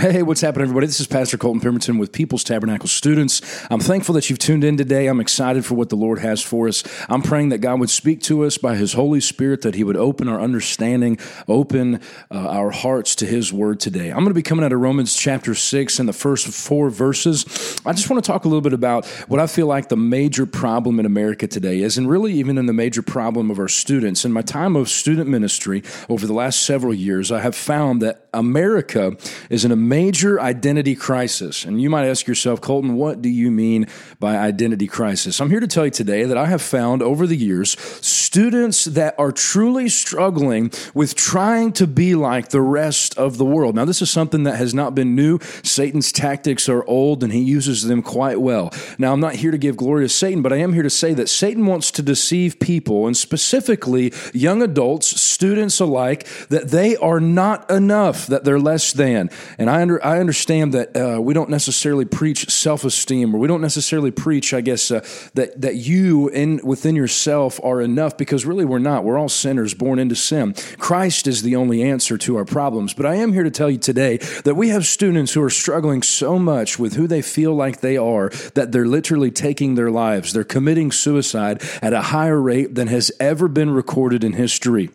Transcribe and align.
Hey, 0.00 0.22
what's 0.22 0.40
happening, 0.40 0.62
everybody? 0.62 0.86
This 0.86 0.98
is 0.98 1.06
Pastor 1.06 1.36
Colton 1.36 1.60
Pemberton 1.60 1.98
with 1.98 2.10
People's 2.10 2.42
Tabernacle 2.42 2.88
students. 2.88 3.42
I'm 3.70 3.80
thankful 3.80 4.14
that 4.14 4.30
you've 4.30 4.38
tuned 4.38 4.64
in 4.64 4.78
today. 4.78 5.08
I'm 5.08 5.20
excited 5.20 5.66
for 5.66 5.74
what 5.74 5.90
the 5.90 5.96
Lord 5.96 6.20
has 6.20 6.40
for 6.40 6.68
us. 6.68 6.82
I'm 7.10 7.20
praying 7.20 7.50
that 7.50 7.58
God 7.58 7.80
would 7.80 7.90
speak 7.90 8.22
to 8.22 8.46
us 8.46 8.56
by 8.56 8.76
His 8.76 8.94
Holy 8.94 9.20
Spirit, 9.20 9.60
that 9.60 9.74
He 9.74 9.84
would 9.84 9.98
open 9.98 10.26
our 10.26 10.40
understanding, 10.40 11.18
open 11.46 11.96
uh, 12.30 12.48
our 12.48 12.70
hearts 12.70 13.14
to 13.16 13.26
His 13.26 13.52
Word 13.52 13.78
today. 13.78 14.08
I'm 14.08 14.20
going 14.20 14.28
to 14.28 14.34
be 14.34 14.40
coming 14.40 14.64
out 14.64 14.72
of 14.72 14.80
Romans 14.80 15.14
chapter 15.14 15.54
6 15.54 15.98
and 15.98 16.08
the 16.08 16.14
first 16.14 16.46
four 16.46 16.88
verses. 16.88 17.44
I 17.84 17.92
just 17.92 18.08
want 18.08 18.24
to 18.24 18.26
talk 18.26 18.46
a 18.46 18.48
little 18.48 18.62
bit 18.62 18.72
about 18.72 19.04
what 19.28 19.38
I 19.38 19.46
feel 19.46 19.66
like 19.66 19.90
the 19.90 19.98
major 19.98 20.46
problem 20.46 20.98
in 20.98 21.04
America 21.04 21.46
today 21.46 21.82
is, 21.82 21.98
and 21.98 22.08
really 22.08 22.32
even 22.32 22.56
in 22.56 22.64
the 22.64 22.72
major 22.72 23.02
problem 23.02 23.50
of 23.50 23.58
our 23.58 23.68
students. 23.68 24.24
In 24.24 24.32
my 24.32 24.40
time 24.40 24.76
of 24.76 24.88
student 24.88 25.28
ministry 25.28 25.82
over 26.08 26.26
the 26.26 26.32
last 26.32 26.62
several 26.62 26.94
years, 26.94 27.30
I 27.30 27.40
have 27.40 27.54
found 27.54 28.00
that 28.00 28.29
America 28.32 29.16
is 29.48 29.64
in 29.64 29.72
a 29.72 29.76
major 29.76 30.40
identity 30.40 30.94
crisis. 30.94 31.64
And 31.64 31.80
you 31.80 31.90
might 31.90 32.06
ask 32.06 32.26
yourself, 32.26 32.60
Colton, 32.60 32.94
what 32.94 33.22
do 33.22 33.28
you 33.28 33.50
mean 33.50 33.86
by 34.18 34.36
identity 34.36 34.86
crisis? 34.86 35.40
I'm 35.40 35.50
here 35.50 35.60
to 35.60 35.66
tell 35.66 35.84
you 35.84 35.90
today 35.90 36.24
that 36.24 36.36
I 36.36 36.46
have 36.46 36.62
found 36.62 37.02
over 37.02 37.26
the 37.26 37.36
years 37.36 37.78
students 37.80 38.84
that 38.84 39.14
are 39.18 39.32
truly 39.32 39.88
struggling 39.88 40.70
with 40.94 41.14
trying 41.14 41.72
to 41.72 41.86
be 41.86 42.14
like 42.14 42.50
the 42.50 42.60
rest 42.60 43.18
of 43.18 43.38
the 43.38 43.44
world. 43.44 43.74
Now, 43.74 43.84
this 43.84 44.02
is 44.02 44.10
something 44.10 44.44
that 44.44 44.56
has 44.56 44.72
not 44.72 44.94
been 44.94 45.14
new. 45.16 45.38
Satan's 45.64 46.12
tactics 46.12 46.68
are 46.68 46.84
old 46.84 47.24
and 47.24 47.32
he 47.32 47.40
uses 47.40 47.84
them 47.84 48.02
quite 48.02 48.40
well. 48.40 48.72
Now, 48.98 49.12
I'm 49.12 49.20
not 49.20 49.34
here 49.34 49.50
to 49.50 49.58
give 49.58 49.76
glory 49.76 50.04
to 50.04 50.08
Satan, 50.08 50.42
but 50.42 50.52
I 50.52 50.56
am 50.56 50.72
here 50.72 50.82
to 50.82 50.90
say 50.90 51.14
that 51.14 51.28
Satan 51.28 51.66
wants 51.66 51.90
to 51.92 52.02
deceive 52.02 52.60
people, 52.60 53.06
and 53.06 53.16
specifically 53.16 54.12
young 54.32 54.62
adults, 54.62 55.20
students 55.20 55.80
alike, 55.80 56.26
that 56.48 56.68
they 56.68 56.96
are 56.96 57.20
not 57.20 57.70
enough, 57.70 58.19
that 58.28 58.44
they're 58.44 58.58
less 58.58 58.92
than. 58.92 59.30
And 59.58 59.70
I, 59.70 59.82
under, 59.82 60.04
I 60.04 60.18
understand 60.18 60.74
that 60.74 60.96
uh, 60.96 61.20
we 61.20 61.34
don't 61.34 61.50
necessarily 61.50 62.04
preach 62.04 62.50
self 62.50 62.84
esteem, 62.84 63.34
or 63.34 63.38
we 63.38 63.48
don't 63.48 63.60
necessarily 63.60 64.10
preach, 64.10 64.54
I 64.54 64.60
guess, 64.60 64.90
uh, 64.90 65.04
that 65.34 65.60
that 65.60 65.76
you 65.76 66.28
in 66.28 66.60
within 66.64 66.96
yourself 66.96 67.60
are 67.62 67.80
enough, 67.80 68.16
because 68.16 68.44
really 68.44 68.64
we're 68.64 68.78
not. 68.78 69.04
We're 69.04 69.18
all 69.18 69.28
sinners 69.28 69.74
born 69.74 69.98
into 69.98 70.16
sin. 70.16 70.54
Christ 70.78 71.26
is 71.26 71.42
the 71.42 71.56
only 71.56 71.82
answer 71.82 72.16
to 72.18 72.36
our 72.36 72.44
problems. 72.44 72.94
But 72.94 73.06
I 73.06 73.16
am 73.16 73.32
here 73.32 73.44
to 73.44 73.50
tell 73.50 73.70
you 73.70 73.78
today 73.78 74.18
that 74.44 74.54
we 74.54 74.68
have 74.68 74.86
students 74.86 75.32
who 75.32 75.42
are 75.42 75.50
struggling 75.50 76.02
so 76.02 76.38
much 76.38 76.78
with 76.78 76.94
who 76.94 77.06
they 77.06 77.22
feel 77.22 77.54
like 77.54 77.80
they 77.80 77.96
are 77.96 78.30
that 78.54 78.72
they're 78.72 78.86
literally 78.86 79.30
taking 79.30 79.74
their 79.74 79.90
lives. 79.90 80.32
They're 80.32 80.44
committing 80.44 80.92
suicide 80.92 81.62
at 81.82 81.92
a 81.92 82.02
higher 82.02 82.40
rate 82.40 82.74
than 82.74 82.88
has 82.88 83.12
ever 83.20 83.48
been 83.48 83.70
recorded 83.70 84.24
in 84.24 84.34
history. 84.34 84.90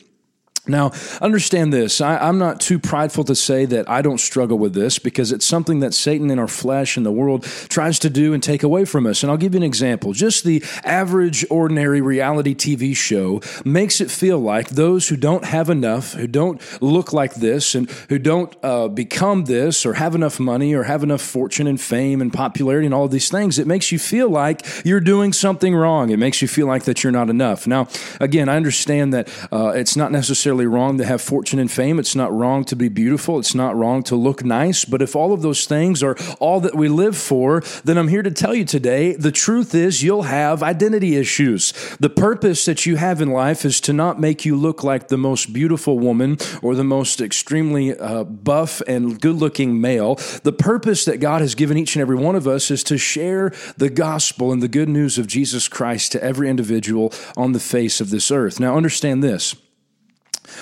Now, 0.68 0.92
understand 1.22 1.72
this. 1.72 2.02
I, 2.02 2.28
am 2.28 2.38
not 2.38 2.60
too 2.60 2.80
prideful 2.80 3.24
to 3.26 3.36
say 3.36 3.66
that 3.66 3.90
I 3.90 4.02
don't 4.02 4.20
struggle 4.20 4.58
with 4.58 4.74
this 4.74 4.98
because 4.98 5.32
it's 5.32 5.46
something 5.46 5.80
that 5.82 5.94
Satan 5.94 6.32
in 6.32 6.40
our 6.40 6.48
flesh 6.48 6.98
and 6.98 7.06
the 7.06 7.12
world 7.12 7.44
tries 7.44 8.00
to 8.00 8.10
do 8.10 8.34
and 8.34 8.42
take 8.42 8.64
away 8.64 8.86
from 8.86 9.06
us. 9.06 9.22
And 9.22 9.32
I'll 9.32 9.38
give 9.38 9.54
you 9.54 9.60
an 9.60 9.64
example. 9.64 10.14
Just 10.14 10.44
the 10.44 10.64
average, 10.84 11.46
ordinary 11.50 12.02
reality 12.02 12.56
TV 12.56 12.96
show 12.96 13.42
makes 13.64 14.02
it 14.02 14.10
feel 14.10 14.40
like 14.40 14.70
those 14.70 15.10
who 15.10 15.18
don't 15.18 15.46
have 15.46 15.70
enough, 15.70 16.14
who 16.14 16.28
don't 16.28 16.62
look 16.82 17.14
like 17.14 17.36
this, 17.36 17.76
and 17.76 17.90
who 18.10 18.18
don't 18.18 18.56
uh, 18.64 18.88
become 18.88 19.46
this, 19.46 19.86
or 19.86 19.94
have 19.94 20.16
enough 20.16 20.40
money, 20.40 20.74
or 20.74 20.84
have 20.84 21.04
enough 21.04 21.22
fortune 21.22 21.68
and 21.68 21.80
fame 21.80 22.22
and 22.22 22.34
popularity 22.34 22.86
and 22.86 22.94
all 22.94 23.06
of 23.06 23.12
these 23.12 23.30
things, 23.30 23.60
it 23.60 23.68
makes 23.68 23.92
you 23.92 24.00
feel 24.00 24.30
like 24.30 24.66
you're 24.86 25.00
doing 25.00 25.34
something 25.34 25.76
wrong. 25.76 26.10
It 26.10 26.18
makes 26.18 26.42
you 26.42 26.48
feel 26.48 26.68
like 26.68 26.84
that 26.86 27.04
you're 27.04 27.12
not 27.12 27.30
enough. 27.30 27.68
Now, 27.68 27.88
again, 28.20 28.50
I 28.50 28.56
understand 28.56 29.14
that 29.14 29.30
uh, 29.52 29.74
it's 29.76 29.96
not 29.96 30.12
necessarily 30.12 30.55
necessarily 30.56 30.68
wrong 30.68 30.98
to 30.98 31.06
have 31.06 31.22
fortune 31.22 31.60
and 31.60 31.72
fame. 31.72 32.00
It's 32.00 32.16
not 32.16 32.32
wrong 32.32 32.64
to 32.66 32.76
be 32.76 32.90
beautiful. 32.90 33.40
It's 33.40 33.56
not 33.56 33.76
wrong 33.76 34.04
to 34.04 34.16
look 34.16 34.44
nice. 34.44 34.86
But 34.86 35.02
if 35.02 35.16
all 35.16 35.34
of 35.34 35.42
those 35.42 35.66
things 35.66 36.02
are 36.02 36.16
all 36.40 36.62
that 36.62 36.76
we 36.76 36.88
live 36.88 37.18
for, 37.18 37.62
then 37.84 37.98
I'm 37.98 38.08
here 38.08 38.24
to 38.24 38.32
tell 38.32 38.56
you 38.56 38.66
today 38.66 39.16
the 39.16 39.32
truth 39.32 39.76
is 39.76 40.02
you'll 40.02 40.24
have 40.24 40.64
identity 40.64 41.18
issues. 41.18 41.74
The 42.00 42.10
purpose 42.10 42.66
that 42.66 42.86
you 42.86 42.96
have 42.96 43.22
in 43.22 43.32
life 43.32 43.66
is 43.66 43.82
to 43.82 43.94
not 43.94 44.20
make 44.20 44.46
you 44.46 44.56
look 44.56 44.84
like 44.84 45.08
the 45.08 45.18
most 45.18 45.52
beautiful 45.52 46.00
woman 46.00 46.38
or 46.62 46.76
the 46.76 46.84
most 46.84 47.20
extremely 47.20 47.98
uh, 47.98 48.24
buff 48.24 48.82
and 48.88 49.20
good 49.20 49.36
looking 49.36 49.82
male. 49.82 50.16
The 50.44 50.54
purpose 50.54 51.06
that 51.06 51.20
God 51.20 51.42
has 51.42 51.56
given 51.56 51.78
each 51.78 51.96
and 51.96 52.02
every 52.02 52.16
one 52.18 52.36
of 52.36 52.48
us 52.48 52.72
is 52.72 52.84
to 52.86 52.98
share 52.98 53.52
the 53.78 53.90
gospel 53.90 54.52
and 54.52 54.62
the 54.64 54.68
good 54.68 54.90
news 54.90 55.18
of 55.18 55.28
Jesus 55.28 55.68
Christ 55.68 56.14
to 56.14 56.24
every 56.24 56.50
individual 56.50 57.14
on 57.36 57.52
the 57.52 57.60
face 57.60 58.00
of 58.00 58.10
this 58.10 58.32
earth. 58.32 58.60
Now, 58.60 58.78
understand 58.78 59.24
this. 59.24 59.56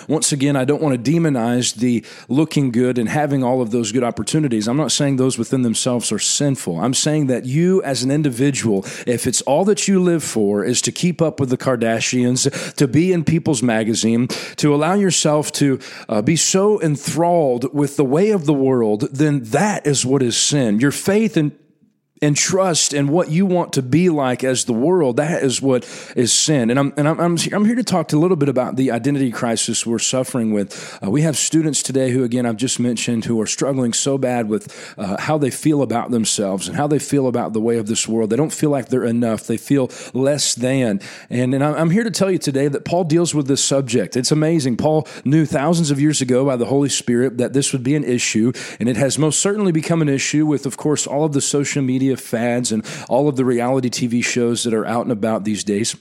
Once 0.08 0.32
again, 0.32 0.56
I 0.56 0.66
don't 0.66 0.82
want 0.82 1.04
to 1.04 1.12
demonize 1.12 1.76
the 1.76 2.06
looking 2.28 2.72
good 2.72 2.98
and 2.98 3.10
having 3.10 3.44
all 3.44 3.62
of 3.62 3.72
those 3.72 3.92
good 3.92 4.04
opportunities. 4.04 4.68
I'm 4.68 4.78
not 4.78 4.92
saying 4.92 5.18
those 5.18 5.38
within 5.38 5.62
themselves 5.62 6.12
are 6.12 6.20
sinful. 6.20 6.80
I'm 6.80 6.94
saying 6.94 7.28
that 7.28 7.46
you, 7.46 7.82
as 7.84 8.04
an 8.04 8.12
individual, 8.12 8.86
if 9.08 9.28
it's 9.28 9.42
all 9.42 9.66
that 9.66 9.88
you 9.88 10.02
live 10.02 10.24
for 10.24 10.64
is 10.64 10.82
to 10.84 10.92
keep 10.92 11.22
up 11.22 11.40
with 11.40 11.50
the 11.50 11.58
Kardashians, 11.58 12.76
to 12.76 12.88
be 12.88 13.12
in 13.12 13.24
People's 13.24 13.64
Magazine, 13.64 14.28
to 14.58 14.74
allow 14.74 14.94
yourself 14.94 15.52
to 15.54 15.80
uh, 16.10 16.22
be 16.22 16.36
so 16.36 16.82
enthralled 16.82 17.74
with 17.74 17.98
the 17.98 18.06
way 18.06 18.32
of 18.32 18.46
the 18.46 18.54
world, 18.54 19.02
then 19.12 19.44
that 19.44 19.88
is 19.88 20.06
what 20.06 20.22
is 20.22 20.38
sin. 20.38 20.80
Your 20.80 20.92
faith 20.92 21.38
and 21.38 21.52
and 22.24 22.38
trust 22.38 22.94
in 22.94 23.10
what 23.10 23.30
you 23.30 23.46
want 23.46 23.74
to 23.74 23.82
be 23.82 24.10
like 24.10 24.46
as 24.46 24.64
the 24.64 24.74
world, 24.74 25.18
that 25.18 25.44
is 25.44 25.62
what 25.62 25.84
is 26.16 26.32
sin. 26.32 26.70
And 26.70 26.80
I'm 26.80 26.94
and 26.96 27.08
I'm 27.08 27.20
I'm, 27.20 27.38
I'm 27.52 27.66
here 27.66 27.76
to 27.76 27.84
talk 27.84 28.08
to 28.08 28.18
a 28.18 28.22
little 28.22 28.38
bit 28.38 28.48
about 28.48 28.78
the 28.78 28.92
identity 28.92 29.30
crisis 29.30 29.86
we're 29.86 30.00
suffering 30.00 30.54
with. 30.54 30.98
Uh, 31.04 31.12
we 31.12 31.24
have 31.24 31.36
students 31.36 31.84
today 31.84 32.12
who, 32.12 32.24
again, 32.24 32.46
I've 32.46 32.56
just 32.56 32.80
mentioned, 32.80 33.26
who 33.26 33.42
are 33.42 33.46
struggling 33.46 33.92
so 33.92 34.18
bad 34.18 34.48
with 34.48 34.94
uh, 34.98 35.18
how 35.20 35.38
they 35.38 35.52
feel 35.52 35.82
about 35.82 36.12
themselves 36.12 36.70
and 36.70 36.78
how 36.78 36.88
they 36.88 37.00
feel 37.00 37.28
about 37.28 37.52
the 37.52 37.60
way 37.60 37.78
of 37.78 37.88
this 37.88 38.08
world. 38.08 38.30
They 38.30 38.38
don't 38.38 38.54
feel 38.54 38.70
like 38.70 38.88
they're 38.88 39.04
enough. 39.04 39.46
They 39.46 39.58
feel 39.58 39.92
less 40.14 40.56
than. 40.56 41.02
And 41.30 41.54
and 41.54 41.64
I'm 41.64 41.90
here 41.90 42.06
to 42.06 42.12
tell 42.12 42.32
you 42.32 42.38
today 42.38 42.70
that 42.70 42.86
Paul 42.86 43.04
deals 43.04 43.36
with 43.36 43.48
this 43.48 43.64
subject. 43.64 44.16
It's 44.16 44.32
amazing. 44.32 44.78
Paul 44.78 45.08
knew 45.26 45.46
thousands 45.46 45.92
of 45.92 46.00
years 46.00 46.22
ago 46.22 46.46
by 46.46 46.56
the 46.56 46.68
Holy 46.68 46.90
Spirit 46.90 47.38
that 47.38 47.52
this 47.52 47.74
would 47.74 47.84
be 47.84 47.96
an 47.96 48.06
issue, 48.06 48.54
and 48.80 48.88
it 48.88 48.96
has 48.96 49.20
most 49.20 49.42
certainly 49.42 49.74
become 49.74 50.02
an 50.02 50.10
issue 50.10 50.46
with, 50.46 50.66
of 50.66 50.78
course, 50.78 51.06
all 51.06 51.26
of 51.26 51.34
the 51.34 51.42
social 51.42 51.82
media 51.82 52.13
media 52.14 52.18
fads 52.18 52.72
and 52.72 52.86
all 53.10 53.28
of 53.28 53.36
the 53.36 53.46
reality 53.46 53.90
TV 53.90 54.24
shows 54.24 54.64
that 54.64 54.74
are 54.74 54.86
out 54.86 55.04
and 55.04 55.12
about 55.12 55.44
these 55.44 55.64
days. 55.64 55.96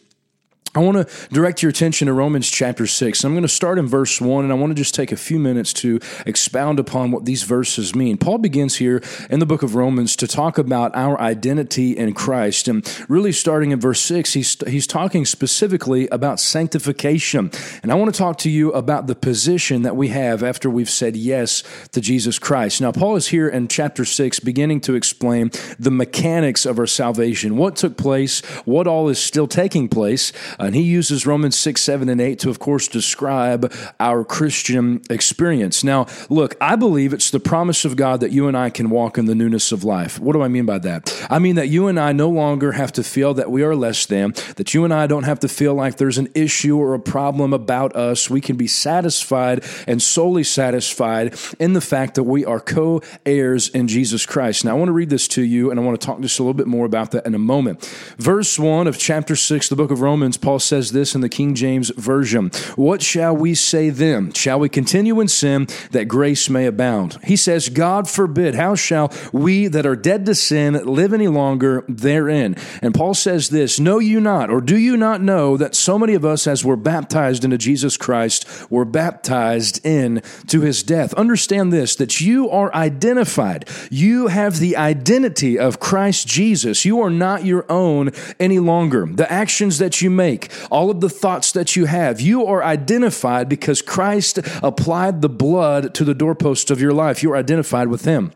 I 0.75 0.79
want 0.79 1.07
to 1.07 1.29
direct 1.29 1.63
your 1.63 1.69
attention 1.69 2.07
to 2.07 2.15
Romans 2.15 2.49
chapter 2.49 2.87
6. 2.87 3.25
I'm 3.25 3.35
going 3.35 3.43
to 3.43 3.49
start 3.49 3.79
in 3.79 3.87
verse 3.87 4.23
1, 4.23 4.45
and 4.45 4.51
I 4.51 4.57
want 4.57 4.71
to 4.71 4.75
just 4.75 4.95
take 4.95 5.13
a 5.13 5.19
few 5.19 5.39
minutes 5.39 5.75
to 5.75 6.01
expound 6.25 6.79
upon 6.79 7.11
what 7.11 7.27
these 7.27 7.43
verses 7.43 7.95
mean. 7.95 8.17
Paul 8.17 8.39
begins 8.39 8.77
here 8.77 9.03
in 9.29 9.39
the 9.39 9.45
book 9.45 9.63
of 9.63 9.75
Romans 9.75 10.17
to 10.17 10.27
talk 10.27 10.57
about 10.57 10.97
our 10.97 11.21
identity 11.21 11.95
in 11.95 12.15
Christ. 12.15 12.69
And 12.69 12.89
really, 13.07 13.33
starting 13.33 13.71
in 13.73 13.81
verse 13.81 14.01
6, 14.01 14.33
he's, 14.33 14.57
he's 14.67 14.87
talking 14.87 15.27
specifically 15.27 16.09
about 16.09 16.41
sanctification. 16.41 17.51
And 17.83 17.93
I 17.93 17.95
want 17.95 18.15
to 18.15 18.19
talk 18.19 18.39
to 18.39 18.51
you 18.51 18.73
about 18.73 19.09
the 19.09 19.15
position 19.15 19.83
that 19.83 19.95
we 19.95 20.09
have 20.09 20.43
after 20.43 20.71
we've 20.71 20.89
said 20.89 21.17
yes 21.17 21.63
to 21.91 22.01
Jesus 22.01 22.39
Christ. 22.39 22.81
Now, 22.81 22.93
Paul 22.93 23.17
is 23.17 23.29
here 23.29 23.47
in 23.47 23.69
chapter 23.69 24.07
6 24.07 24.41
beginning 24.41 24.81
to 24.83 24.95
explain 24.95 25.51
the 25.79 25.91
mechanics 25.91 26.65
of 26.65 26.79
our 26.79 26.87
salvation, 26.87 27.59
what 27.59 27.77
took 27.77 27.99
place, 27.99 28.41
what 28.65 28.87
all 28.87 29.11
is 29.11 29.19
still 29.19 29.47
taking 29.47 29.87
place 29.91 30.33
and 30.63 30.75
he 30.75 30.83
uses 30.83 31.27
Romans 31.27 31.57
6, 31.59 31.81
7, 31.81 32.09
and 32.09 32.21
8 32.21 32.39
to, 32.41 32.51
of 32.51 32.59
course, 32.59 32.89
describe 32.89 33.73
our 33.99 34.25
Christian 34.25 35.03
experience. 35.11 35.83
Now, 35.85 36.07
look, 36.29 36.57
I 36.61 36.77
believe 36.77 37.13
it's 37.13 37.31
the 37.31 37.41
promise 37.41 37.85
of 37.85 37.97
God 37.97 38.21
that 38.21 38.33
you 38.33 38.49
and 38.49 38.57
I 38.57 38.71
can 38.71 38.91
walk 38.91 39.19
in 39.19 39.27
the 39.27 39.35
newness 39.35 39.73
of 39.73 39.85
life. 39.85 40.19
What 40.19 40.35
do 40.35 40.43
I 40.43 40.49
mean 40.49 40.67
by 40.67 40.79
that? 40.79 41.27
I 41.31 41.39
mean 41.39 41.57
that 41.57 41.69
you 41.69 41.89
and 41.89 41.99
I 41.99 42.13
no 42.13 42.29
longer 42.29 42.73
have 42.73 42.93
to 42.93 43.03
feel 43.03 43.35
that 43.35 43.51
we 43.51 43.63
are 43.63 43.75
less 43.75 44.07
than, 44.07 44.33
that 44.57 44.75
you 44.75 44.85
and 44.85 44.95
I 44.95 45.07
don't 45.07 45.25
have 45.25 45.41
to 45.41 45.49
feel 45.49 45.75
like 45.75 45.97
there's 45.97 46.19
an 46.19 46.29
issue 46.35 46.79
or 46.79 46.95
a 46.95 47.01
problem 47.01 47.53
about 47.53 47.97
us. 47.97 48.31
We 48.31 48.41
can 48.41 48.57
be 48.57 48.67
satisfied 48.67 49.65
and 49.87 50.01
solely 50.01 50.45
satisfied 50.45 51.37
in 51.59 51.73
the 51.73 51.81
fact 51.81 52.15
that 52.15 52.25
we 52.25 52.45
are 52.45 52.61
co 52.61 53.03
heirs 53.27 53.69
in 53.69 53.89
Jesus 53.89 54.27
Christ. 54.27 54.65
Now, 54.65 54.73
I 54.73 54.75
want 54.75 54.89
to 54.89 54.93
read 54.93 55.11
this 55.11 55.29
to 55.29 55.43
you, 55.43 55.71
and 55.71 55.81
I 55.81 55.83
want 55.83 56.01
to 56.01 56.07
talk 56.07 56.21
just 56.21 56.39
a 56.39 56.43
little 56.43 56.55
bit 56.55 56.67
more 56.67 56.87
about 56.87 57.11
that 57.13 57.27
in 57.27 57.35
a 57.35 57.39
moment. 57.39 57.85
Verse 58.19 58.59
1 58.59 58.87
of 58.87 58.99
chapter 58.99 59.37
6, 59.37 59.69
the 59.69 59.77
book 59.77 59.91
of 59.91 60.01
Romans, 60.01 60.37
Paul 60.37 60.52
Paul 60.53 60.59
says 60.59 60.93
this 60.93 61.15
in 61.15 61.23
the 61.23 61.31
King 61.31 61.55
James 61.55 61.89
Version 61.97 62.51
What 62.77 63.01
shall 63.01 63.35
we 63.35 63.55
say 63.55 63.89
then? 63.89 64.35
Shall 64.35 64.61
we 64.61 64.69
continue 64.69 65.19
in 65.19 65.29
sin 65.29 65.67
that 65.93 66.09
grace 66.09 66.51
may 66.51 66.67
abound? 66.67 67.19
He 67.25 67.37
says, 67.37 67.71
God 67.71 68.07
forbid. 68.07 68.55
How 68.55 68.75
shall 68.75 69.11
we 69.33 69.67
that 69.69 69.87
are 69.87 69.97
dead 69.97 70.27
to 70.27 70.35
sin 70.35 70.75
live 70.75 71.15
any 71.15 71.29
longer 71.29 71.87
therein? 71.89 72.55
And 72.83 72.95
Paul 72.95 73.15
says 73.15 73.49
this 73.49 73.81
Know 73.81 73.99
you 73.99 74.21
not, 74.21 74.51
or 74.51 74.61
do 74.61 74.77
you 74.77 74.99
not 74.99 75.23
know 75.23 75.57
that 75.57 75.75
so 75.75 75.99
many 75.99 76.13
of 76.13 76.23
us, 76.23 76.47
as 76.47 76.67
were 76.67 76.77
baptized 76.77 77.43
into 77.43 77.57
Jesus 77.57 77.97
Christ, 77.97 78.47
were 78.71 78.85
baptized 78.85 79.81
in 79.87 80.21
to 80.49 80.61
his 80.61 80.83
death? 80.83 81.15
Understand 81.15 81.73
this 81.73 81.97
that 81.97 82.21
you 82.21 82.51
are 82.51 82.75
identified. 82.75 83.67
You 83.91 84.27
have 84.27 84.59
the 84.59 84.77
identity 84.77 85.59
of 85.59 85.81
Christ 85.81 86.27
Jesus. 86.27 86.85
You 86.85 87.01
are 87.01 87.09
not 87.09 87.47
your 87.47 87.65
own 87.71 88.11
any 88.39 88.59
longer. 88.59 89.07
The 89.07 89.33
actions 89.33 89.79
that 89.79 90.03
you 90.03 90.11
make, 90.11 90.42
think, 90.43 90.71
all 90.71 90.91
of 90.91 91.01
the 91.01 91.09
thoughts 91.09 91.53
that 91.53 91.77
you 91.77 91.87
have. 91.87 92.21
You 92.21 92.47
are 92.47 92.63
identified 92.63 93.49
because 93.49 93.83
Christ 93.83 94.39
applied 94.63 95.23
the 95.23 95.29
blood 95.29 95.95
to 95.95 96.05
the 96.05 96.15
doorpost 96.15 96.71
of 96.71 96.81
your 96.81 96.93
life. 96.93 97.23
You're 97.23 97.37
identified 97.37 97.89
with 97.89 98.05
Him. 98.05 98.33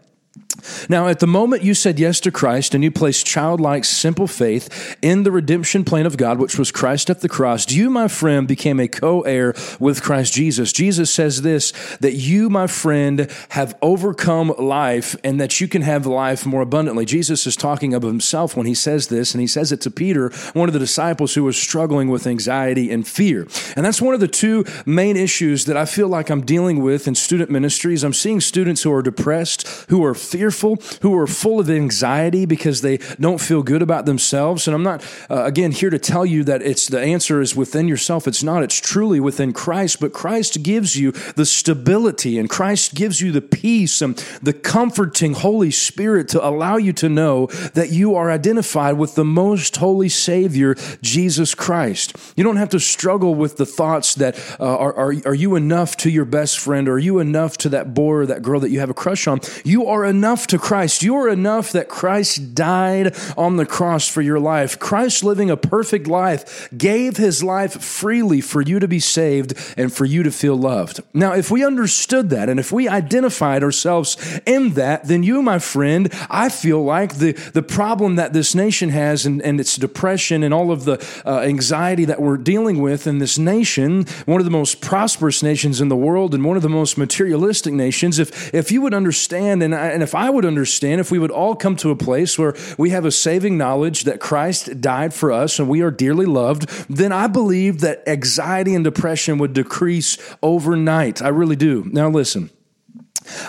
Now, 0.88 1.08
at 1.08 1.20
the 1.20 1.26
moment 1.26 1.62
you 1.62 1.74
said 1.74 1.98
yes 1.98 2.20
to 2.20 2.30
Christ 2.30 2.74
and 2.74 2.82
you 2.82 2.90
placed 2.90 3.26
childlike, 3.26 3.84
simple 3.84 4.26
faith 4.26 4.96
in 5.02 5.22
the 5.22 5.30
redemption 5.30 5.84
plan 5.84 6.06
of 6.06 6.16
God, 6.16 6.38
which 6.38 6.58
was 6.58 6.70
Christ 6.70 7.10
at 7.10 7.20
the 7.20 7.28
cross, 7.28 7.70
you, 7.70 7.90
my 7.90 8.08
friend, 8.08 8.46
became 8.46 8.80
a 8.80 8.88
co 8.88 9.22
heir 9.22 9.54
with 9.78 10.02
Christ 10.02 10.32
Jesus. 10.34 10.72
Jesus 10.72 11.12
says 11.12 11.42
this 11.42 11.72
that 12.00 12.14
you, 12.14 12.48
my 12.48 12.66
friend, 12.66 13.30
have 13.50 13.76
overcome 13.82 14.52
life 14.58 15.16
and 15.24 15.40
that 15.40 15.60
you 15.60 15.68
can 15.68 15.82
have 15.82 16.06
life 16.06 16.46
more 16.46 16.62
abundantly. 16.62 17.04
Jesus 17.04 17.46
is 17.46 17.56
talking 17.56 17.94
of 17.94 18.02
himself 18.02 18.56
when 18.56 18.66
he 18.66 18.74
says 18.74 19.08
this, 19.08 19.34
and 19.34 19.40
he 19.40 19.46
says 19.46 19.72
it 19.72 19.80
to 19.82 19.90
Peter, 19.90 20.30
one 20.52 20.68
of 20.68 20.72
the 20.72 20.78
disciples 20.78 21.34
who 21.34 21.44
was 21.44 21.56
struggling 21.56 22.08
with 22.08 22.26
anxiety 22.26 22.90
and 22.90 23.06
fear. 23.06 23.46
And 23.76 23.84
that's 23.84 24.02
one 24.02 24.14
of 24.14 24.20
the 24.20 24.28
two 24.28 24.64
main 24.84 25.16
issues 25.16 25.64
that 25.66 25.76
I 25.76 25.84
feel 25.84 26.08
like 26.08 26.30
I'm 26.30 26.44
dealing 26.44 26.82
with 26.82 27.08
in 27.08 27.14
student 27.14 27.50
ministries. 27.50 28.04
I'm 28.04 28.12
seeing 28.12 28.40
students 28.40 28.82
who 28.82 28.92
are 28.92 29.02
depressed, 29.02 29.66
who 29.88 30.04
are 30.04 30.14
fearful, 30.30 30.76
who 31.02 31.16
are 31.16 31.26
full 31.26 31.60
of 31.60 31.70
anxiety 31.70 32.46
because 32.46 32.80
they 32.80 32.98
don't 33.20 33.40
feel 33.40 33.62
good 33.62 33.82
about 33.82 34.06
themselves. 34.06 34.66
And 34.66 34.74
I'm 34.74 34.82
not, 34.82 35.04
uh, 35.30 35.44
again, 35.44 35.72
here 35.72 35.90
to 35.90 35.98
tell 35.98 36.26
you 36.26 36.44
that 36.44 36.62
it's 36.62 36.88
the 36.88 37.00
answer 37.00 37.40
is 37.40 37.54
within 37.54 37.88
yourself. 37.88 38.26
It's 38.26 38.42
not. 38.42 38.62
It's 38.62 38.80
truly 38.80 39.20
within 39.20 39.52
Christ. 39.52 40.00
But 40.00 40.12
Christ 40.12 40.62
gives 40.62 40.96
you 40.96 41.12
the 41.12 41.46
stability 41.46 42.38
and 42.38 42.50
Christ 42.50 42.94
gives 42.94 43.20
you 43.20 43.32
the 43.32 43.40
peace 43.40 44.02
and 44.02 44.16
the 44.42 44.52
comforting 44.52 45.34
Holy 45.34 45.70
Spirit 45.70 46.28
to 46.28 46.46
allow 46.46 46.76
you 46.76 46.92
to 46.94 47.08
know 47.08 47.46
that 47.74 47.90
you 47.90 48.14
are 48.14 48.30
identified 48.30 48.98
with 48.98 49.14
the 49.14 49.24
most 49.24 49.76
holy 49.76 50.08
Savior, 50.08 50.74
Jesus 51.02 51.54
Christ. 51.54 52.16
You 52.36 52.44
don't 52.44 52.56
have 52.56 52.70
to 52.70 52.80
struggle 52.80 53.34
with 53.34 53.56
the 53.56 53.66
thoughts 53.66 54.14
that 54.16 54.38
uh, 54.58 54.76
are, 54.76 54.94
are, 54.94 55.14
are 55.26 55.34
you 55.34 55.54
enough 55.56 55.96
to 55.98 56.10
your 56.10 56.24
best 56.24 56.58
friend? 56.58 56.88
Are 56.88 56.98
you 56.98 57.18
enough 57.18 57.56
to 57.58 57.68
that 57.70 57.94
boy 57.94 58.12
or 58.12 58.26
that 58.26 58.42
girl 58.42 58.60
that 58.60 58.70
you 58.70 58.80
have 58.80 58.90
a 58.90 58.94
crush 58.94 59.26
on? 59.26 59.40
You 59.64 59.86
are 59.86 60.04
enough 60.04 60.15
to 60.20 60.58
Christ. 60.58 61.02
You 61.02 61.16
are 61.16 61.28
enough 61.28 61.72
that 61.72 61.88
Christ 61.88 62.54
died 62.54 63.16
on 63.36 63.56
the 63.56 63.66
cross 63.66 64.08
for 64.08 64.22
your 64.22 64.40
life. 64.40 64.78
Christ 64.78 65.22
living 65.24 65.50
a 65.50 65.56
perfect 65.56 66.06
life 66.06 66.68
gave 66.76 67.16
his 67.16 67.42
life 67.42 67.82
freely 67.82 68.40
for 68.40 68.60
you 68.60 68.78
to 68.78 68.88
be 68.88 69.00
saved 69.00 69.54
and 69.76 69.92
for 69.92 70.04
you 70.04 70.22
to 70.22 70.30
feel 70.30 70.56
loved. 70.56 71.00
Now, 71.14 71.34
if 71.34 71.50
we 71.50 71.64
understood 71.64 72.30
that 72.30 72.48
and 72.48 72.58
if 72.58 72.72
we 72.72 72.88
identified 72.88 73.62
ourselves 73.62 74.40
in 74.46 74.74
that, 74.74 75.06
then 75.08 75.22
you, 75.22 75.42
my 75.42 75.58
friend, 75.58 76.12
I 76.30 76.48
feel 76.48 76.82
like 76.82 77.16
the, 77.18 77.32
the 77.32 77.62
problem 77.62 78.16
that 78.16 78.32
this 78.32 78.54
nation 78.54 78.90
has 78.90 79.26
and, 79.26 79.42
and 79.42 79.60
its 79.60 79.76
depression 79.76 80.42
and 80.42 80.52
all 80.52 80.70
of 80.70 80.84
the 80.84 81.04
uh, 81.24 81.40
anxiety 81.40 82.04
that 82.06 82.20
we're 82.20 82.36
dealing 82.36 82.80
with 82.80 83.06
in 83.06 83.18
this 83.18 83.38
nation, 83.38 84.04
one 84.24 84.40
of 84.40 84.44
the 84.44 84.50
most 84.50 84.80
prosperous 84.80 85.42
nations 85.42 85.80
in 85.80 85.88
the 85.88 85.96
world 85.96 86.34
and 86.34 86.44
one 86.44 86.56
of 86.56 86.62
the 86.62 86.68
most 86.68 86.98
materialistic 86.98 87.72
nations, 87.72 88.18
if, 88.18 88.54
if 88.54 88.72
you 88.72 88.80
would 88.80 88.94
understand 88.94 89.62
and, 89.62 89.74
I, 89.74 89.88
and 89.88 90.02
if 90.06 90.14
I 90.14 90.30
would 90.30 90.44
understand, 90.44 91.00
if 91.00 91.10
we 91.10 91.18
would 91.18 91.32
all 91.32 91.56
come 91.56 91.74
to 91.76 91.90
a 91.90 91.96
place 91.96 92.38
where 92.38 92.54
we 92.78 92.90
have 92.90 93.04
a 93.04 93.10
saving 93.10 93.58
knowledge 93.58 94.04
that 94.04 94.20
Christ 94.20 94.80
died 94.80 95.12
for 95.12 95.32
us 95.32 95.58
and 95.58 95.68
we 95.68 95.80
are 95.80 95.90
dearly 95.90 96.26
loved, 96.26 96.68
then 96.88 97.10
I 97.10 97.26
believe 97.26 97.80
that 97.80 98.06
anxiety 98.06 98.72
and 98.76 98.84
depression 98.84 99.38
would 99.38 99.52
decrease 99.52 100.16
overnight. 100.44 101.20
I 101.20 101.28
really 101.28 101.56
do. 101.56 101.84
Now, 101.90 102.08
listen. 102.08 102.50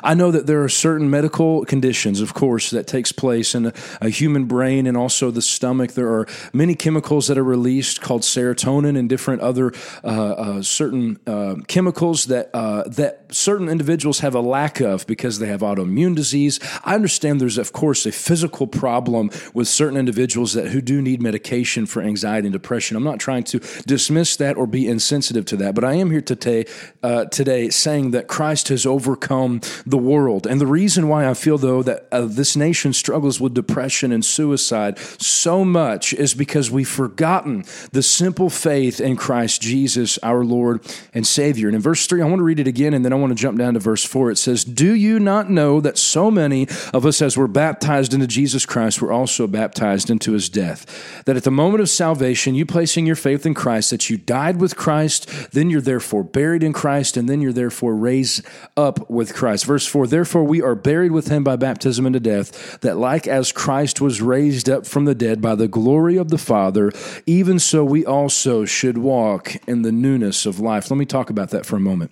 I 0.03 0.13
know 0.13 0.31
that 0.31 0.47
there 0.47 0.63
are 0.63 0.69
certain 0.69 1.09
medical 1.09 1.65
conditions, 1.65 2.21
of 2.21 2.33
course, 2.33 2.69
that 2.71 2.87
takes 2.87 3.11
place 3.11 3.55
in 3.55 3.67
a, 3.67 3.73
a, 4.01 4.09
human 4.09 4.45
brain 4.45 4.87
and 4.87 4.97
also 4.97 5.31
the 5.31 5.41
stomach. 5.41 5.93
There 5.93 6.09
are 6.09 6.27
many 6.53 6.75
chemicals 6.75 7.27
that 7.27 7.37
are 7.37 7.43
released 7.43 8.01
called 8.01 8.21
serotonin 8.21 8.97
and 8.97 9.09
different 9.09 9.41
other 9.41 9.73
uh, 10.03 10.07
uh, 10.07 10.61
certain 10.61 11.19
uh, 11.27 11.55
chemicals 11.67 12.25
that 12.25 12.49
uh, 12.53 12.83
that 12.87 13.25
certain 13.29 13.69
individuals 13.69 14.19
have 14.19 14.35
a 14.35 14.41
lack 14.41 14.79
of 14.79 15.05
because 15.07 15.39
they 15.39 15.47
have 15.47 15.61
autoimmune 15.61 16.15
disease. 16.15 16.59
I 16.83 16.95
understand 16.95 17.41
there's 17.41 17.57
of 17.57 17.73
course 17.73 18.05
a 18.05 18.11
physical 18.11 18.67
problem 18.67 19.29
with 19.53 19.67
certain 19.67 19.97
individuals 19.97 20.53
that 20.53 20.69
who 20.69 20.81
do 20.81 21.01
need 21.01 21.21
medication 21.21 21.85
for 21.85 22.01
anxiety 22.01 22.47
and 22.47 22.53
depression. 22.53 22.97
I'm 22.97 23.03
not 23.03 23.19
trying 23.19 23.43
to 23.45 23.59
dismiss 23.85 24.35
that 24.37 24.57
or 24.57 24.67
be 24.67 24.87
insensitive 24.87 25.45
to 25.45 25.57
that, 25.57 25.75
but 25.75 25.83
I 25.83 25.93
am 25.93 26.11
here 26.11 26.21
today 26.21 26.65
uh, 27.03 27.25
today 27.25 27.69
saying 27.69 28.11
that 28.11 28.27
Christ 28.27 28.69
has 28.69 28.85
overcome 28.85 29.61
the 29.85 29.97
world. 29.97 30.47
And 30.47 30.59
the 30.59 30.67
reason 30.67 31.07
why 31.07 31.29
I 31.29 31.33
feel, 31.33 31.57
though, 31.57 31.83
that 31.83 32.07
uh, 32.11 32.25
this 32.25 32.55
nation 32.55 32.93
struggles 32.93 33.39
with 33.39 33.53
depression 33.53 34.11
and 34.11 34.23
suicide 34.23 34.97
so 34.99 35.63
much 35.63 36.13
is 36.13 36.33
because 36.33 36.69
we've 36.71 36.87
forgotten 36.87 37.63
the 37.91 38.03
simple 38.03 38.49
faith 38.49 38.99
in 38.99 39.15
Christ 39.15 39.61
Jesus, 39.61 40.17
our 40.19 40.43
Lord 40.43 40.81
and 41.13 41.25
Savior. 41.25 41.67
And 41.67 41.75
in 41.75 41.81
verse 41.81 42.05
3, 42.07 42.21
I 42.21 42.25
want 42.25 42.39
to 42.39 42.43
read 42.43 42.59
it 42.59 42.67
again, 42.67 42.93
and 42.93 43.03
then 43.03 43.13
I 43.13 43.15
want 43.15 43.31
to 43.31 43.35
jump 43.35 43.57
down 43.57 43.73
to 43.73 43.79
verse 43.79 44.05
4. 44.05 44.31
It 44.31 44.37
says, 44.37 44.63
Do 44.63 44.93
you 44.93 45.19
not 45.19 45.49
know 45.49 45.81
that 45.81 45.97
so 45.97 46.29
many 46.29 46.67
of 46.93 47.05
us, 47.05 47.21
as 47.21 47.37
we're 47.37 47.47
baptized 47.47 48.13
into 48.13 48.27
Jesus 48.27 48.65
Christ, 48.65 49.01
were 49.01 49.11
also 49.11 49.47
baptized 49.47 50.09
into 50.09 50.33
his 50.33 50.49
death? 50.49 51.23
That 51.25 51.37
at 51.37 51.43
the 51.43 51.51
moment 51.51 51.81
of 51.81 51.89
salvation, 51.89 52.55
you 52.55 52.65
placing 52.65 53.05
your 53.05 53.15
faith 53.15 53.45
in 53.45 53.53
Christ, 53.53 53.89
that 53.89 54.09
you 54.09 54.17
died 54.17 54.59
with 54.59 54.75
Christ, 54.75 55.51
then 55.51 55.69
you're 55.69 55.81
therefore 55.81 56.23
buried 56.23 56.63
in 56.63 56.73
Christ, 56.73 57.17
and 57.17 57.27
then 57.29 57.41
you're 57.41 57.53
therefore 57.53 57.95
raised 57.95 58.45
up 58.75 59.09
with 59.09 59.33
Christ. 59.33 59.56
Christ. 59.57 59.65
Verse 59.65 59.87
4 59.87 60.07
Therefore, 60.07 60.43
we 60.43 60.61
are 60.61 60.75
buried 60.75 61.11
with 61.11 61.29
him 61.29 61.43
by 61.43 61.55
baptism 61.55 62.05
into 62.05 62.19
death, 62.19 62.79
that 62.81 62.97
like 62.97 63.27
as 63.27 63.51
Christ 63.51 63.99
was 63.99 64.21
raised 64.21 64.69
up 64.69 64.85
from 64.85 65.05
the 65.05 65.15
dead 65.15 65.41
by 65.41 65.55
the 65.55 65.67
glory 65.67 66.17
of 66.17 66.29
the 66.29 66.37
Father, 66.37 66.91
even 67.25 67.57
so 67.59 67.83
we 67.83 68.05
also 68.05 68.65
should 68.65 68.97
walk 68.97 69.55
in 69.67 69.81
the 69.81 69.91
newness 69.91 70.45
of 70.45 70.59
life. 70.59 70.91
Let 70.91 70.97
me 70.97 71.05
talk 71.05 71.29
about 71.29 71.49
that 71.49 71.65
for 71.65 71.75
a 71.75 71.79
moment. 71.79 72.11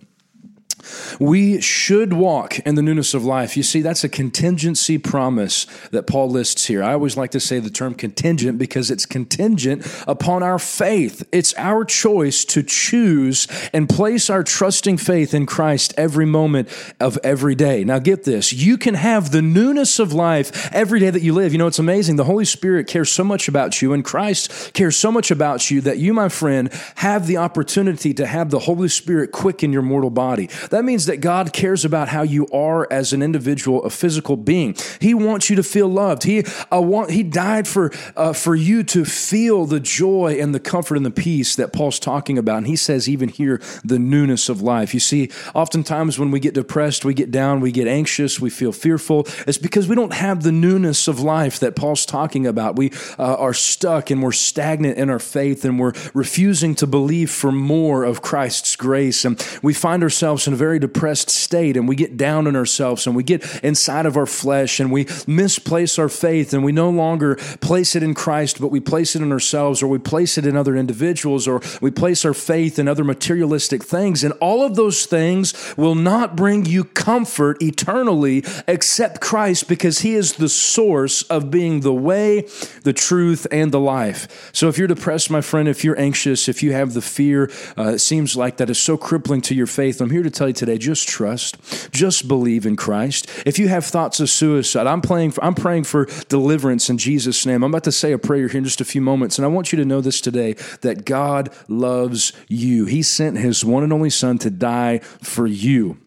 We 1.20 1.62
should 1.62 2.14
walk 2.14 2.60
in 2.60 2.76
the 2.76 2.82
newness 2.82 3.14
of 3.14 3.24
life. 3.24 3.56
You 3.58 3.64
see, 3.64 3.82
that's 3.82 4.04
a 4.04 4.10
contingency 4.10 4.98
promise 4.98 5.66
that 5.92 6.08
Paul 6.08 6.30
lists 6.30 6.66
here. 6.66 6.84
I 6.84 6.94
always 6.94 7.18
like 7.18 7.32
to 7.32 7.40
say 7.40 7.60
the 7.60 7.70
term 7.70 7.96
contingent 7.96 8.58
because 8.58 8.92
it's 8.92 9.06
contingent 9.06 9.86
upon 10.08 10.44
our 10.44 10.60
faith. 10.60 11.28
It's 11.32 11.54
our 11.56 11.86
choice 11.86 12.46
to 12.46 12.64
choose 12.64 13.48
and 13.74 13.88
place 13.90 14.30
our 14.30 14.44
trusting 14.44 14.98
faith 14.98 15.34
in 15.34 15.46
Christ 15.46 15.94
every 15.98 16.26
moment 16.26 16.70
of 17.00 17.18
every 17.24 17.56
day. 17.56 17.84
Now, 17.84 18.00
get 18.00 18.24
this 18.24 18.54
you 18.54 18.78
can 18.78 18.96
have 18.96 19.32
the 19.32 19.42
newness 19.42 20.00
of 20.00 20.14
life 20.14 20.74
every 20.74 21.00
day 21.00 21.10
that 21.10 21.22
you 21.22 21.34
live. 21.34 21.52
You 21.52 21.58
know, 21.58 21.68
it's 21.68 21.80
amazing. 21.80 22.16
The 22.16 22.24
Holy 22.24 22.46
Spirit 22.46 22.88
cares 22.88 23.12
so 23.12 23.24
much 23.24 23.48
about 23.48 23.82
you, 23.82 23.94
and 23.94 24.04
Christ 24.04 24.74
cares 24.74 24.96
so 24.96 25.12
much 25.12 25.32
about 25.32 25.70
you 25.70 25.82
that 25.82 25.98
you, 25.98 26.14
my 26.14 26.30
friend, 26.30 26.72
have 26.96 27.28
the 27.28 27.38
opportunity 27.38 28.14
to 28.14 28.26
have 28.26 28.50
the 28.50 28.60
Holy 28.60 28.90
Spirit 28.90 29.32
quicken 29.32 29.72
your 29.72 29.82
mortal 29.82 30.10
body. 30.10 30.50
That 30.76 30.84
means 30.84 31.06
that 31.06 31.22
God 31.22 31.54
cares 31.54 31.86
about 31.86 32.10
how 32.10 32.24
you 32.24 32.48
are 32.48 32.86
as 32.92 33.14
an 33.14 33.22
individual, 33.22 33.82
a 33.86 33.90
physical 33.90 34.36
being. 34.36 34.76
He 35.00 35.14
wants 35.14 35.50
you 35.50 35.56
to 35.56 35.64
feel 35.64 35.88
loved. 35.88 36.24
He 36.24 36.44
uh, 36.70 36.82
want, 36.82 37.12
He 37.12 37.24
died 37.24 37.66
for 37.66 37.94
uh, 38.18 38.34
for 38.34 38.56
you 38.56 38.84
to 38.84 39.06
feel 39.06 39.66
the 39.66 39.80
joy 39.80 40.38
and 40.38 40.54
the 40.54 40.60
comfort 40.60 40.98
and 40.98 41.06
the 41.06 41.12
peace 41.12 41.56
that 41.56 41.72
Paul's 41.72 41.98
talking 41.98 42.38
about. 42.38 42.58
And 42.58 42.68
he 42.68 42.76
says 42.76 43.08
even 43.08 43.30
here 43.30 43.62
the 43.86 43.98
newness 43.98 44.50
of 44.50 44.62
life. 44.62 44.94
You 44.94 45.00
see, 45.00 45.32
oftentimes 45.54 46.20
when 46.20 46.30
we 46.30 46.42
get 46.42 46.54
depressed, 46.54 47.06
we 47.06 47.14
get 47.14 47.32
down, 47.32 47.62
we 47.62 47.72
get 47.72 47.88
anxious, 47.88 48.42
we 48.42 48.50
feel 48.50 48.74
fearful. 48.74 49.28
It's 49.48 49.58
because 49.58 49.88
we 49.88 49.96
don't 49.96 50.14
have 50.14 50.44
the 50.44 50.52
newness 50.52 51.08
of 51.08 51.22
life 51.22 51.58
that 51.60 51.78
Paul's 51.78 52.06
talking 52.06 52.46
about. 52.46 52.76
We 52.76 52.92
uh, 53.18 53.36
are 53.36 53.54
stuck 53.54 54.12
and 54.12 54.22
we're 54.22 54.34
stagnant 54.34 54.98
in 54.98 55.10
our 55.10 55.20
faith 55.20 55.64
and 55.64 55.80
we're 55.80 55.94
refusing 56.14 56.76
to 56.76 56.86
believe 56.86 57.32
for 57.32 57.54
more 57.54 58.04
of 58.04 58.22
Christ's 58.22 58.76
grace. 58.76 59.24
And 59.24 59.42
we 59.64 59.74
find 59.74 60.04
ourselves 60.04 60.48
in 60.48 60.54
a 60.54 60.58
very 60.58 60.65
depressed 60.74 61.30
state 61.30 61.78
and 61.78 61.88
we 61.88 61.96
get 61.96 62.18
down 62.18 62.48
on 62.48 62.56
ourselves 62.56 63.06
and 63.06 63.16
we 63.16 63.24
get 63.24 63.44
inside 63.64 64.06
of 64.06 64.18
our 64.18 64.26
flesh 64.26 64.80
and 64.80 64.92
we 64.92 65.08
misplace 65.28 66.00
our 66.00 66.10
faith 66.10 66.54
and 66.54 66.64
we 66.64 66.72
no 66.72 66.90
longer 66.90 67.36
place 67.62 67.96
it 67.96 68.04
in 68.04 68.14
Christ, 68.14 68.60
but 68.60 68.70
we 68.70 68.80
place 68.80 69.16
it 69.16 69.22
in 69.22 69.32
ourselves 69.32 69.82
or 69.82 69.88
we 69.88 70.00
place 70.00 70.38
it 70.38 70.46
in 70.46 70.56
other 70.56 70.76
individuals 70.76 71.48
or 71.48 71.62
we 71.82 71.92
place 71.92 72.26
our 72.26 72.34
faith 72.34 72.80
in 72.80 72.88
other 72.88 73.04
materialistic 73.04 73.84
things. 73.84 74.24
And 74.24 74.34
all 74.42 74.64
of 74.64 74.76
those 74.76 75.06
things 75.06 75.54
will 75.78 75.96
not 75.96 76.36
bring 76.36 76.66
you 76.66 76.84
comfort 76.84 77.62
eternally 77.62 78.44
except 78.68 79.22
Christ 79.22 79.68
because 79.68 80.00
he 80.00 80.16
is 80.16 80.34
the 80.34 80.50
source 80.50 81.24
of 81.24 81.52
being 81.52 81.82
the 81.82 81.94
way, 81.94 82.48
the 82.84 82.94
truth, 82.94 83.48
and 83.52 83.72
the 83.72 83.80
life. 83.80 84.50
So 84.54 84.68
if 84.68 84.78
you're 84.78 84.88
depressed, 84.88 85.30
my 85.30 85.42
friend, 85.42 85.68
if 85.68 85.84
you're 85.84 86.00
anxious, 86.00 86.48
if 86.48 86.64
you 86.64 86.74
have 86.74 86.94
the 86.94 87.02
fear, 87.02 87.52
uh, 87.78 87.94
it 87.94 88.00
seems 88.00 88.36
like 88.36 88.58
that 88.58 88.70
is 88.70 88.80
so 88.80 88.98
crippling 88.98 89.42
to 89.42 89.56
your 89.56 89.68
faith, 89.68 90.02
I'm 90.02 90.10
here 90.10 90.24
to 90.24 90.30
tell 90.30 90.45
you 90.48 90.54
today, 90.54 90.78
just 90.78 91.08
trust, 91.08 91.58
just 91.92 92.28
believe 92.28 92.66
in 92.66 92.76
Christ. 92.76 93.30
If 93.46 93.60
you 93.60 93.68
have 93.68 93.86
thoughts 93.86 94.20
of 94.20 94.30
suicide, 94.30 94.88
I'm 94.88 95.02
praying 95.02 95.32
for, 95.32 95.44
I'm 95.44 95.56
praying 95.56 95.86
for 95.86 96.06
deliverance 96.30 96.90
in 96.90 96.98
Jesus' 96.98 97.46
name. 97.46 97.64
I'm 97.64 97.72
about 97.72 97.84
to 97.86 97.92
say 97.92 98.12
a 98.12 98.18
prayer 98.18 98.48
here 98.48 98.58
in 98.58 98.64
just 98.64 98.82
a 98.82 98.86
few 98.86 99.02
moments, 99.02 99.38
and 99.38 99.46
I 99.46 99.50
want 99.50 99.72
you 99.72 99.78
to 99.78 99.86
know 99.86 100.02
this 100.02 100.22
today 100.22 100.54
that 100.82 101.06
God 101.06 101.54
loves 101.68 102.34
you. 102.48 102.86
He 102.86 103.02
sent 103.02 103.38
his 103.38 103.64
one 103.66 103.84
and 103.84 103.94
only 103.94 104.10
son 104.10 104.38
to 104.40 104.50
die 104.50 105.00
for 105.00 105.48
you. 105.48 105.98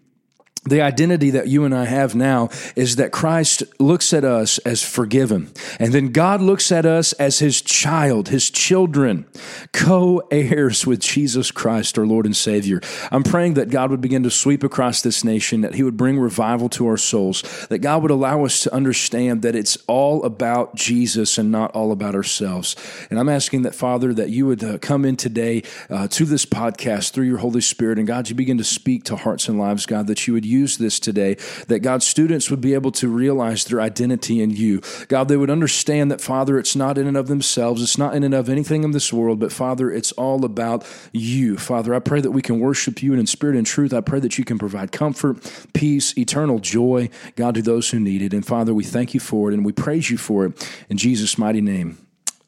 The 0.65 0.81
identity 0.81 1.31
that 1.31 1.49
you 1.49 1.65
and 1.65 1.75
I 1.75 1.85
have 1.85 2.15
now 2.15 2.51
is 2.77 2.97
that 2.97 3.13
Christ 3.13 3.63
looks 3.79 4.13
at 4.13 4.25
us 4.25 4.59
as 4.59 4.83
forgiven. 4.83 5.51
And 5.79 5.93
then 5.93 6.13
God 6.13 6.41
looks 6.41 6.73
at 6.73 6.85
us 6.85 7.13
as 7.15 7.39
his 7.39 7.63
child, 7.63 8.29
his 8.29 8.51
children, 8.51 9.27
co 9.73 10.23
heirs 10.31 10.87
with 10.87 11.01
Jesus 11.01 11.51
Christ, 11.51 11.99
our 11.99 12.07
Lord 12.07 12.27
and 12.27 12.37
Savior. 12.37 12.81
I'm 13.11 13.23
praying 13.23 13.55
that 13.55 13.71
God 13.71 13.91
would 13.91 14.01
begin 14.01 14.23
to 14.25 14.31
sweep 14.31 14.63
across 14.63 15.01
this 15.01 15.25
nation, 15.25 15.61
that 15.63 15.75
he 15.75 15.83
would 15.83 15.97
bring 15.97 16.19
revival 16.19 16.69
to 16.71 16.87
our 16.87 16.97
souls, 16.97 17.43
that 17.69 17.79
God 17.79 18.03
would 18.03 18.11
allow 18.11 18.45
us 18.45 18.63
to 18.63 18.75
understand 18.75 19.43
that 19.43 19.55
it's 19.55 19.79
all 19.87 20.25
about 20.25 20.75
Jesus 20.75 21.39
and 21.39 21.51
not 21.51 21.71
all 21.73 21.93
about 21.93 22.15
ourselves. 22.15 22.77
And 23.11 23.19
I'm 23.19 23.29
asking 23.29 23.63
that, 23.63 23.75
Father, 23.75 24.13
that 24.15 24.31
you 24.31 24.47
would 24.47 24.63
uh, 24.63 24.79
come 24.79 25.05
in 25.05 25.17
today 25.17 25.63
uh, 25.89 26.09
to 26.09 26.25
this 26.25 26.45
podcast 26.45 27.13
through 27.13 27.27
your 27.27 27.39
Holy 27.39 27.61
Spirit. 27.61 27.99
And 27.99 28.07
God, 28.07 28.29
you 28.29 28.35
begin 28.35 28.59
to 28.59 28.65
speak 28.65 29.05
to 29.05 29.17
hearts 29.17 29.49
and 29.49 29.59
lives, 29.59 29.87
God, 29.87 30.07
that 30.09 30.27
you 30.27 30.35
would 30.35 30.45
use 30.59 30.77
this 30.77 30.99
today, 30.99 31.35
that 31.69 31.81
God's 31.81 32.07
students 32.07 32.51
would 32.51 32.61
be 32.61 32.75
able 32.75 32.93
to 32.93 33.09
realize 33.09 33.65
their 33.65 33.81
identity 33.81 34.43
in 34.43 34.51
you. 34.51 34.81
God, 35.09 35.29
they 35.29 35.37
would 35.37 35.51
understand 35.51 36.11
that, 36.11 36.21
Father, 36.21 36.59
it's 36.59 36.75
not 36.75 36.99
in 36.99 37.07
and 37.07 37.17
of 37.17 37.29
themselves, 37.29 37.83
it's 37.83 37.99
not 37.99 38.15
in 38.15 38.25
and 38.25 38.35
of 38.35 38.49
anything 38.49 38.85
in 38.85 38.91
this 38.91 39.13
world, 39.13 39.39
but 39.39 39.53
Father, 39.53 39.91
it's 39.91 40.13
all 40.13 40.45
about 40.45 40.85
you. 41.13 41.57
Father, 41.57 41.95
I 41.95 42.01
pray 42.01 42.21
that 42.21 42.31
we 42.31 42.43
can 42.43 42.61
worship 42.61 43.03
you 43.03 43.13
and 43.13 43.21
in 43.21 43.27
spirit 43.27 43.57
and 43.57 43.67
truth. 43.67 43.93
I 43.93 44.01
pray 44.01 44.21
that 44.21 44.39
you 44.39 44.45
can 44.45 44.59
provide 44.59 44.93
comfort, 44.93 45.39
peace, 45.73 46.17
eternal 46.17 46.59
joy, 46.59 47.11
God, 47.37 47.55
to 47.55 47.63
those 47.63 47.91
who 47.91 48.01
need 48.01 48.23
it. 48.23 48.33
And 48.33 48.45
Father, 48.45 48.75
we 48.75 48.85
thank 48.85 49.15
you 49.15 49.21
for 49.21 49.51
it 49.51 49.55
and 49.55 49.65
we 49.65 49.73
praise 49.73 50.11
you 50.11 50.19
for 50.19 50.47
it. 50.47 50.71
In 50.89 50.97
Jesus' 50.97 51.39
mighty 51.39 51.61
name, 51.61 51.99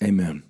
amen. 0.02 0.42